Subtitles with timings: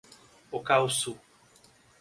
[0.51, 1.11] Ocauçu